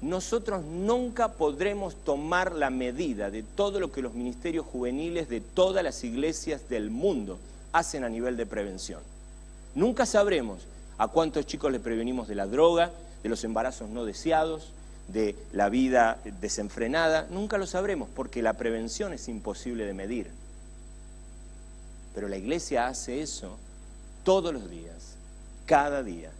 [0.00, 5.82] Nosotros nunca podremos tomar la medida de todo lo que los ministerios juveniles de todas
[5.82, 7.36] las iglesias del mundo
[7.72, 9.00] hacen a nivel de prevención.
[9.74, 10.60] Nunca sabremos
[10.98, 12.92] a cuántos chicos le prevenimos de la droga,
[13.24, 14.70] de los embarazos no deseados,
[15.08, 17.26] de la vida desenfrenada.
[17.28, 20.30] Nunca lo sabremos porque la prevención es imposible de medir.
[22.14, 23.56] Pero la iglesia hace eso
[24.22, 25.16] todos los días,
[25.66, 26.30] cada día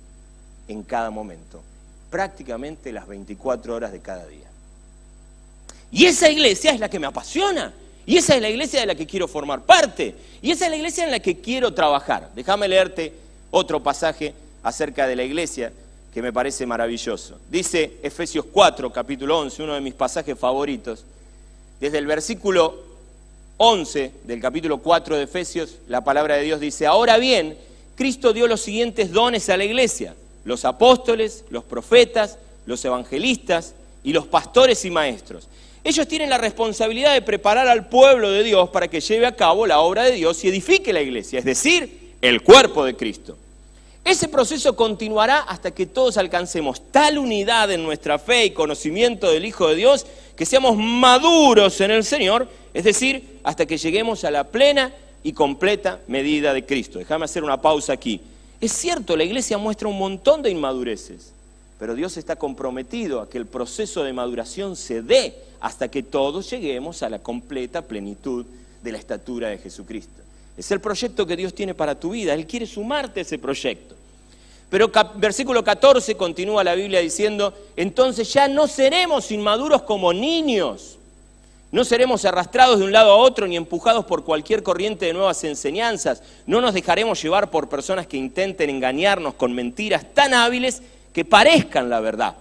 [0.68, 1.62] en cada momento,
[2.10, 4.46] prácticamente las 24 horas de cada día.
[5.92, 7.72] Y esa iglesia es la que me apasiona.
[8.04, 10.14] Y esa es la iglesia de la que quiero formar parte.
[10.42, 12.30] Y esa es la iglesia en la que quiero trabajar.
[12.34, 13.12] Déjame leerte
[13.50, 15.72] otro pasaje acerca de la iglesia
[16.12, 17.38] que me parece maravilloso.
[17.50, 21.04] Dice Efesios 4, capítulo 11, uno de mis pasajes favoritos.
[21.80, 22.82] Desde el versículo
[23.58, 27.56] 11 del capítulo 4 de Efesios, la palabra de Dios dice, ahora bien,
[27.96, 30.14] Cristo dio los siguientes dones a la iglesia
[30.46, 35.48] los apóstoles, los profetas, los evangelistas y los pastores y maestros.
[35.82, 39.66] Ellos tienen la responsabilidad de preparar al pueblo de Dios para que lleve a cabo
[39.66, 43.36] la obra de Dios y edifique la iglesia, es decir, el cuerpo de Cristo.
[44.04, 49.44] Ese proceso continuará hasta que todos alcancemos tal unidad en nuestra fe y conocimiento del
[49.44, 50.06] Hijo de Dios
[50.36, 54.92] que seamos maduros en el Señor, es decir, hasta que lleguemos a la plena
[55.24, 57.00] y completa medida de Cristo.
[57.00, 58.20] Déjame hacer una pausa aquí.
[58.60, 61.32] Es cierto, la iglesia muestra un montón de inmadureces,
[61.78, 66.48] pero Dios está comprometido a que el proceso de maduración se dé hasta que todos
[66.50, 68.46] lleguemos a la completa plenitud
[68.82, 70.22] de la estatura de Jesucristo.
[70.56, 72.32] Es el proyecto que Dios tiene para tu vida.
[72.32, 73.94] Él quiere sumarte a ese proyecto.
[74.70, 80.95] Pero versículo 14 continúa la Biblia diciendo, entonces ya no seremos inmaduros como niños,
[81.72, 85.42] no seremos arrastrados de un lado a otro ni empujados por cualquier corriente de nuevas
[85.44, 91.24] enseñanzas, no nos dejaremos llevar por personas que intenten engañarnos con mentiras tan hábiles que
[91.24, 92.36] parezcan la verdad.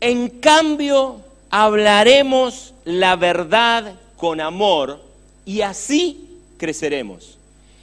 [0.00, 5.00] En cambio, hablaremos la verdad con amor
[5.44, 7.36] y así creceremos.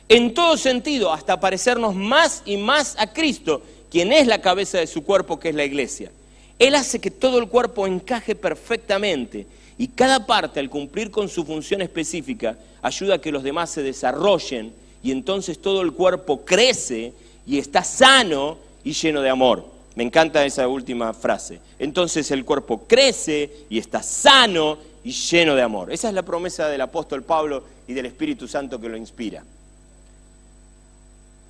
[0.10, 4.88] En todo sentido, hasta parecernos más y más a Cristo, quien es la cabeza de
[4.88, 6.12] su cuerpo, que es la iglesia.
[6.60, 9.46] Él hace que todo el cuerpo encaje perfectamente
[9.78, 13.84] y cada parte, al cumplir con su función específica, ayuda a que los demás se
[13.84, 17.14] desarrollen y entonces todo el cuerpo crece
[17.46, 19.66] y está sano y lleno de amor.
[19.96, 21.60] Me encanta esa última frase.
[21.80, 25.92] Entonces el cuerpo crece y está sano y lleno de amor.
[25.92, 29.44] Esa es la promesa del apóstol Pablo y del Espíritu Santo que lo inspira.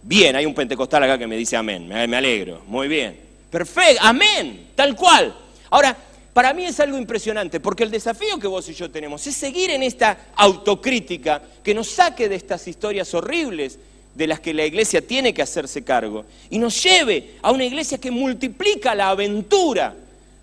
[0.03, 3.26] Bien, hay un pentecostal acá que me dice amén, me alegro, muy bien.
[3.49, 5.35] Perfecto, amén, tal cual.
[5.69, 5.95] Ahora,
[6.33, 9.71] para mí es algo impresionante, porque el desafío que vos y yo tenemos es seguir
[9.71, 13.79] en esta autocrítica que nos saque de estas historias horribles
[14.13, 17.97] de las que la iglesia tiene que hacerse cargo y nos lleve a una iglesia
[17.99, 19.95] que multiplica la aventura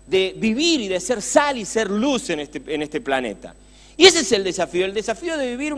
[0.07, 3.53] de vivir y de ser sal y ser luz en este, este planeta.
[3.97, 5.73] Y ese es el desafío, el desafío de vivir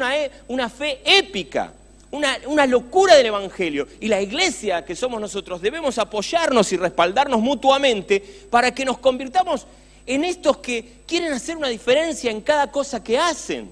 [0.48, 1.72] una fe épica,
[2.12, 3.88] una, una, locura del Evangelio.
[4.00, 9.68] Y la iglesia que somos nosotros debemos apoyarnos y respaldarnos mutuamente para que nos convirtamos
[10.06, 13.70] en estos que quieren hacer una diferencia en cada cosa que hacen,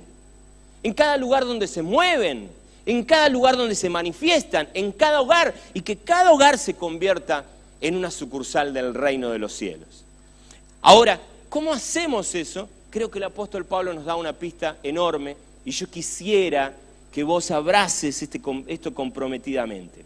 [0.83, 2.49] en cada lugar donde se mueven,
[2.85, 7.45] en cada lugar donde se manifiestan, en cada hogar, y que cada hogar se convierta
[7.81, 10.03] en una sucursal del reino de los cielos.
[10.81, 11.19] Ahora,
[11.49, 12.69] ¿cómo hacemos eso?
[12.89, 16.73] Creo que el apóstol Pablo nos da una pista enorme y yo quisiera
[17.15, 20.03] que vos abraces este, esto comprometidamente.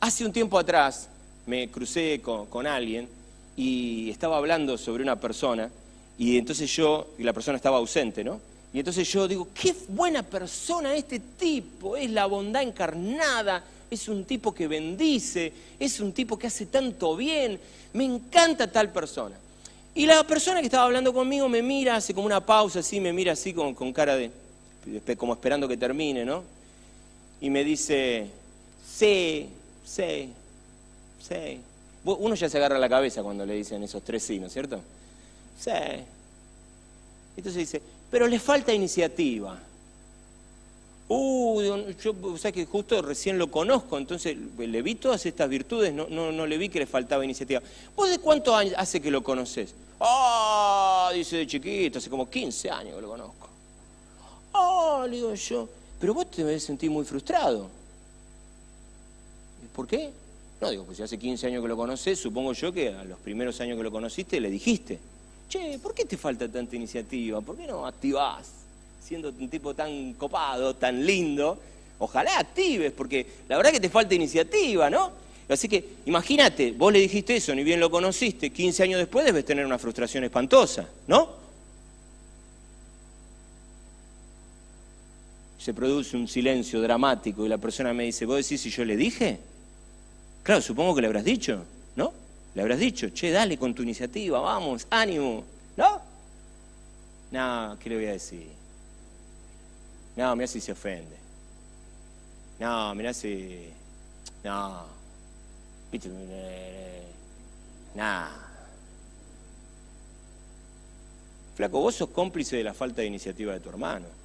[0.00, 1.08] Hace un tiempo atrás
[1.46, 3.08] me crucé con, alguien
[3.56, 5.70] y estaba hablando sobre una persona
[6.18, 8.40] y entonces yo, y la persona estaba ausente, ¿no?
[8.72, 14.24] Y entonces yo digo, qué buena persona este tipo, es la bondad encarnada, es un
[14.24, 17.60] tipo que bendice, es un tipo que hace tanto bien,
[17.92, 19.36] me encanta tal persona.
[19.94, 23.12] Y la persona que estaba hablando conmigo me mira, hace como una pausa así, me
[23.12, 24.32] mira así con, con cara de,
[25.16, 26.42] como esperando que termine, ¿no?
[27.40, 28.28] Y me dice,
[28.86, 29.48] sí,
[29.84, 30.30] sí,
[31.20, 31.60] sí.
[32.04, 34.80] Uno ya se agarra la cabeza cuando le dicen esos tres sí, ¿no es cierto?
[35.58, 35.70] Sí.
[37.36, 39.58] Entonces dice, pero le falta iniciativa.
[41.08, 41.60] Uh,
[42.02, 46.06] yo, o sea que justo recién lo conozco, entonces le vi todas estas virtudes, no,
[46.08, 47.60] no, no le vi que le faltaba iniciativa.
[47.94, 49.74] ¿Vos de cuánto hace que lo conoces?
[50.00, 53.48] Ah, dice de chiquito, hace como 15 años que lo conozco.
[55.08, 55.68] Digo yo,
[56.00, 57.68] pero vos te debes sentir muy frustrado.
[59.74, 60.10] ¿Por qué?
[60.60, 63.18] No, digo, pues si hace 15 años que lo conoces, supongo yo que a los
[63.18, 64.98] primeros años que lo conociste le dijiste,
[65.48, 67.40] che, ¿por qué te falta tanta iniciativa?
[67.40, 68.64] ¿Por qué no activás?
[69.04, 71.58] siendo un tipo tan copado, tan lindo,
[71.98, 75.12] ojalá actives, porque la verdad que te falta iniciativa, ¿no?
[75.46, 79.44] Así que imagínate, vos le dijiste eso, ni bien lo conociste, 15 años después debes
[79.44, 81.43] tener una frustración espantosa, ¿no?
[85.64, 88.98] Se produce un silencio dramático y la persona me dice, ¿vos decís si yo le
[88.98, 89.40] dije?
[90.42, 91.64] Claro, supongo que le habrás dicho,
[91.96, 92.12] ¿no?
[92.54, 95.42] Le habrás dicho, che, dale con tu iniciativa, vamos, ánimo,
[95.78, 96.02] ¿no?
[97.30, 98.46] No, ¿qué le voy a decir?
[100.16, 101.16] No, mira si se ofende.
[102.60, 103.70] No, mira si.
[104.44, 104.84] No.
[105.90, 106.10] ¿Viste?
[107.94, 108.28] Nah.
[111.56, 114.23] Flaco, vos sos cómplice de la falta de iniciativa de tu hermano.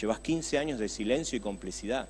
[0.00, 2.08] Llevas 15 años de silencio y complicidad.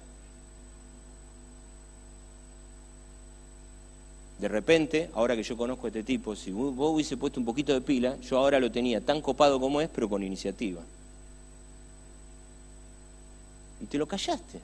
[4.38, 7.72] De repente, ahora que yo conozco a este tipo, si vos hubiese puesto un poquito
[7.72, 10.82] de pila, yo ahora lo tenía tan copado como es, pero con iniciativa
[13.82, 14.60] y te lo callaste.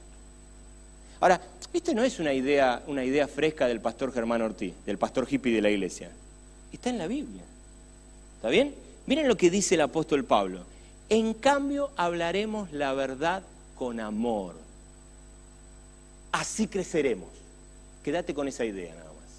[1.19, 1.41] Ahora,
[1.73, 5.53] esta no es una idea, una idea fresca del pastor Germán Ortiz, del pastor hippie
[5.53, 6.09] de la iglesia.
[6.71, 7.43] Está en la Biblia.
[8.37, 8.73] ¿Está bien?
[9.05, 10.63] Miren lo que dice el apóstol Pablo.
[11.09, 13.43] En cambio, hablaremos la verdad
[13.75, 14.55] con amor.
[16.31, 17.29] así creceremos.
[18.03, 19.29] Quédate con esa idea nada más.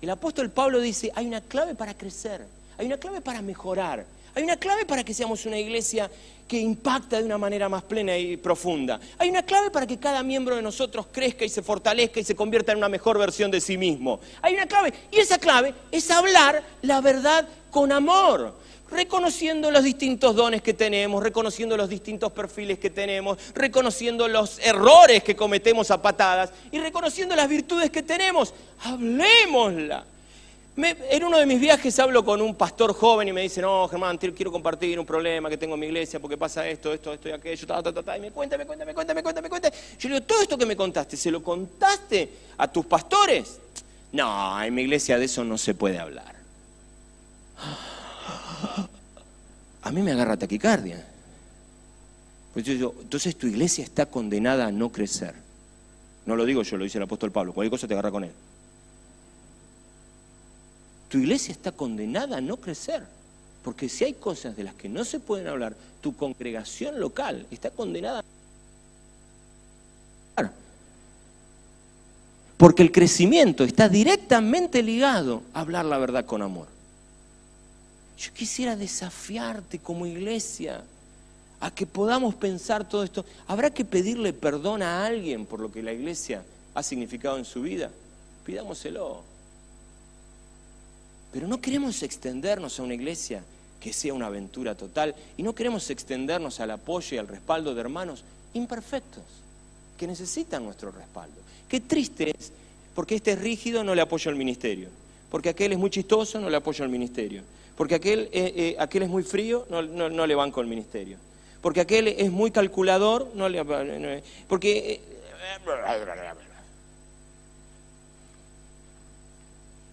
[0.00, 2.46] El apóstol Pablo dice, hay una clave para crecer,
[2.78, 6.10] hay una clave para mejorar, hay una clave para que seamos una iglesia
[6.46, 8.98] que impacta de una manera más plena y profunda.
[9.18, 12.34] Hay una clave para que cada miembro de nosotros crezca y se fortalezca y se
[12.34, 14.20] convierta en una mejor versión de sí mismo.
[14.40, 18.54] Hay una clave y esa clave es hablar la verdad con amor
[18.90, 25.22] reconociendo los distintos dones que tenemos, reconociendo los distintos perfiles que tenemos, reconociendo los errores
[25.22, 28.54] que cometemos a patadas y reconociendo las virtudes que tenemos.
[28.80, 30.04] Hablemosla.
[30.76, 34.16] en uno de mis viajes hablo con un pastor joven y me dice, no, Germán,
[34.18, 37.32] quiero compartir un problema que tengo en mi iglesia porque pasa esto, esto, esto y
[37.32, 39.70] aquello, ta, ta, ta, y me cuenta, me cuenta, me cuenta, me cuenta, me cuenta.
[39.70, 43.58] Yo le digo, todo esto que me contaste, ¿se lo contaste a tus pastores?
[44.12, 46.37] No, en mi iglesia de eso no se puede hablar
[49.88, 51.02] a mí me agarra taquicardia.
[52.52, 55.34] Pues entonces tu iglesia está condenada a no crecer.
[56.26, 57.54] No lo digo yo, lo dice el apóstol Pablo.
[57.54, 58.32] Cualquier cosa te agarra con él.
[61.08, 63.02] Tu iglesia está condenada a no crecer.
[63.64, 67.70] Porque si hay cosas de las que no se pueden hablar, tu congregación local está
[67.70, 68.22] condenada a
[72.58, 76.66] porque el crecimiento está directamente ligado a hablar la verdad con amor.
[78.18, 80.82] Yo quisiera desafiarte como iglesia
[81.60, 83.24] a que podamos pensar todo esto.
[83.46, 86.42] ¿Habrá que pedirle perdón a alguien por lo que la iglesia
[86.74, 87.90] ha significado en su vida?
[88.44, 89.22] Pidámoselo.
[91.32, 93.44] Pero no queremos extendernos a una iglesia
[93.80, 97.80] que sea una aventura total y no queremos extendernos al apoyo y al respaldo de
[97.80, 99.22] hermanos imperfectos
[99.96, 101.36] que necesitan nuestro respaldo.
[101.68, 102.50] Qué triste es,
[102.96, 104.88] porque este es rígido, no le apoyo al ministerio.
[105.30, 107.42] Porque aquel es muy chistoso, no le apoyo al ministerio.
[107.78, 111.16] Porque aquel, eh, eh, aquel es muy frío, no, no, le banco el ministerio.
[111.62, 113.64] Porque aquel es muy calculador, no le...
[114.48, 114.94] porque...
[114.94, 115.00] Eh,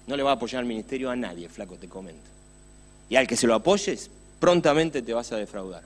[0.07, 2.27] no le va a apoyar al ministerio a nadie, flaco, te comento.
[3.07, 4.09] Y al que se lo apoyes,
[4.39, 5.83] prontamente te vas a defraudar.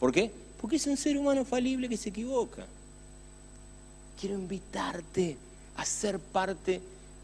[0.00, 0.32] ¿Por qué?
[0.60, 2.66] Porque es un ser humano falible que se equivoca.
[4.20, 5.36] Quiero invitarte
[5.76, 6.80] a ser parte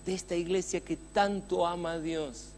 [0.07, 2.51] de esta iglesia que tanto ama a Dios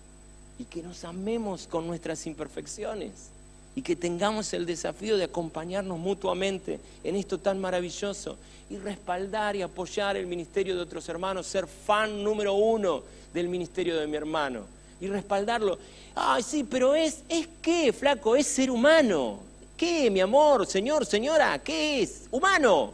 [0.58, 3.30] y que nos amemos con nuestras imperfecciones
[3.74, 8.36] y que tengamos el desafío de acompañarnos mutuamente en esto tan maravilloso
[8.68, 13.02] y respaldar y apoyar el ministerio de otros hermanos, ser fan número uno
[13.32, 14.62] del ministerio de mi hermano
[15.00, 15.78] y respaldarlo.
[16.14, 18.34] Ay, sí, pero es, ¿es qué, flaco?
[18.34, 19.38] Es ser humano.
[19.76, 21.56] ¿Qué, mi amor, señor, señora?
[21.60, 22.24] ¿Qué es?
[22.32, 22.92] Humano.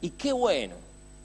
[0.00, 0.74] Y qué bueno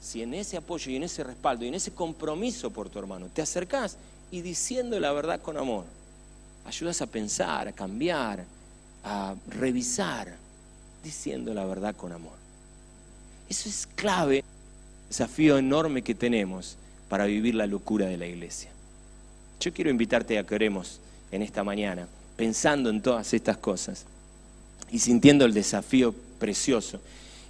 [0.00, 3.26] si en ese apoyo y en ese respaldo y en ese compromiso por tu hermano
[3.32, 3.96] te acercás
[4.34, 5.84] y diciendo la verdad con amor.
[6.66, 8.44] Ayudas a pensar, a cambiar,
[9.04, 10.34] a revisar,
[11.04, 12.32] diciendo la verdad con amor.
[13.48, 14.42] Eso es clave,
[15.08, 16.76] desafío enorme que tenemos
[17.08, 18.70] para vivir la locura de la iglesia.
[19.60, 20.98] Yo quiero invitarte a que oremos
[21.30, 24.04] en esta mañana, pensando en todas estas cosas
[24.90, 26.98] y sintiendo el desafío precioso.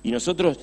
[0.03, 0.59] Y nosotros,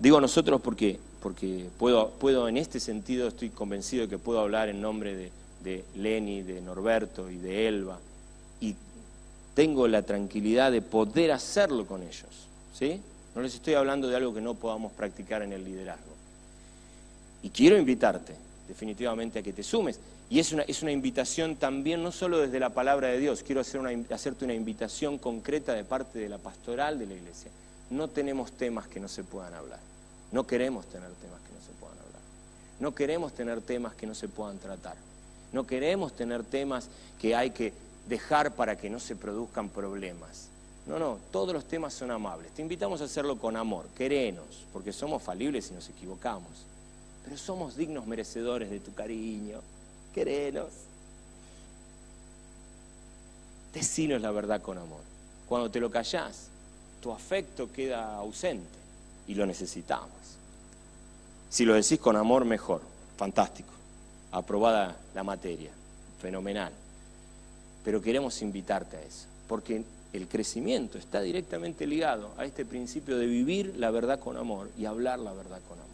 [0.00, 4.68] digo nosotros porque, porque puedo, puedo en este sentido, estoy convencido de que puedo hablar
[4.68, 5.30] en nombre de,
[5.62, 7.98] de Lenny, de Norberto y de Elba,
[8.60, 8.74] y
[9.54, 12.48] tengo la tranquilidad de poder hacerlo con ellos.
[12.78, 13.00] ¿sí?
[13.34, 16.12] No les estoy hablando de algo que no podamos practicar en el liderazgo.
[17.42, 18.34] Y quiero invitarte
[18.68, 19.98] definitivamente a que te sumes.
[20.30, 23.60] Y es una, es una invitación también, no solo desde la palabra de Dios, quiero
[23.60, 27.50] hacer una, hacerte una invitación concreta de parte de la pastoral de la iglesia.
[27.90, 29.80] No tenemos temas que no se puedan hablar.
[30.30, 32.22] No queremos tener temas que no se puedan hablar.
[32.80, 34.96] No queremos tener temas que no se puedan tratar.
[35.52, 36.88] No queremos tener temas
[37.20, 37.72] que hay que
[38.08, 40.48] dejar para que no se produzcan problemas.
[40.86, 42.50] No, no, todos los temas son amables.
[42.52, 46.50] Te invitamos a hacerlo con amor, querenos, porque somos falibles y nos equivocamos.
[47.24, 49.60] Pero somos dignos merecedores de tu cariño.
[50.12, 50.70] Querenos.
[53.72, 55.00] Decinos la verdad con amor.
[55.48, 56.48] Cuando te lo callás,
[57.00, 58.66] tu afecto queda ausente
[59.28, 60.10] y lo necesitamos.
[61.48, 62.80] Si lo decís con amor, mejor.
[63.16, 63.71] Fantástico
[64.32, 65.70] aprobada la materia,
[66.20, 66.72] fenomenal.
[67.84, 73.26] Pero queremos invitarte a eso, porque el crecimiento está directamente ligado a este principio de
[73.26, 75.91] vivir la verdad con amor y hablar la verdad con amor.